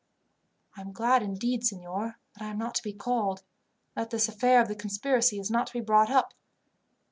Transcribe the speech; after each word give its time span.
"I 0.75 0.81
am 0.81 0.93
glad 0.93 1.21
indeed, 1.21 1.63
signor, 1.63 2.17
that 2.33 2.41
I 2.41 2.47
am 2.47 2.57
not 2.57 2.73
to 2.73 2.81
be 2.81 2.91
called, 2.91 3.43
and 3.95 4.01
that 4.03 4.09
this 4.09 4.27
affair 4.27 4.59
of 4.59 4.67
the 4.67 4.73
conspiracy 4.75 5.37
is 5.37 5.51
not 5.51 5.67
to 5.67 5.73
be 5.73 5.79
brought 5.79 6.09
up. 6.09 6.33